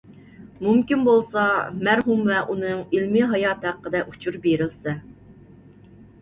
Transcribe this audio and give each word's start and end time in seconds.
مۇمكىن 0.67 1.01
بولسا 1.09 1.43
مەرھۇم 1.87 2.23
ۋە 2.29 2.39
ئۇنىڭ 2.53 2.79
ئىلمىي 2.87 3.27
ھاياتى 3.35 3.71
ھەققىدە 3.71 4.03
ئۇچۇر 4.07 4.41
بېرىلسە. 4.49 4.97